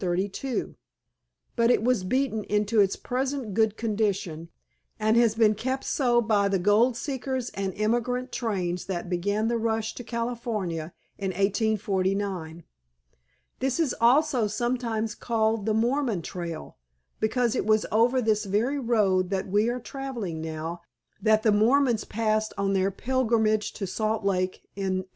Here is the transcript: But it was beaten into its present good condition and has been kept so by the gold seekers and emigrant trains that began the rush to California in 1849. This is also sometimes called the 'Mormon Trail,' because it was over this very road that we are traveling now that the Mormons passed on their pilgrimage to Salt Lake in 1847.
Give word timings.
But 1.55 1.69
it 1.69 1.83
was 1.83 2.03
beaten 2.03 2.43
into 2.45 2.79
its 2.81 2.95
present 2.95 3.53
good 3.53 3.77
condition 3.77 4.49
and 4.99 5.15
has 5.15 5.35
been 5.35 5.53
kept 5.53 5.83
so 5.83 6.19
by 6.21 6.47
the 6.47 6.57
gold 6.57 6.97
seekers 6.97 7.51
and 7.51 7.71
emigrant 7.79 8.31
trains 8.31 8.85
that 8.85 9.11
began 9.11 9.47
the 9.47 9.59
rush 9.59 9.93
to 9.93 10.03
California 10.03 10.91
in 11.19 11.27
1849. 11.27 12.63
This 13.59 13.79
is 13.79 13.93
also 14.01 14.47
sometimes 14.47 15.13
called 15.13 15.67
the 15.67 15.73
'Mormon 15.75 16.23
Trail,' 16.23 16.77
because 17.19 17.53
it 17.55 17.67
was 17.67 17.85
over 17.91 18.23
this 18.23 18.45
very 18.45 18.79
road 18.79 19.29
that 19.29 19.47
we 19.49 19.69
are 19.69 19.79
traveling 19.79 20.41
now 20.41 20.81
that 21.21 21.43
the 21.43 21.51
Mormons 21.51 22.05
passed 22.05 22.53
on 22.57 22.73
their 22.73 22.89
pilgrimage 22.89 23.71
to 23.73 23.85
Salt 23.85 24.25
Lake 24.25 24.63
in 24.75 25.05
1847. 25.05 25.09